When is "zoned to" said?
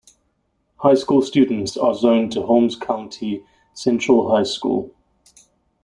1.93-2.41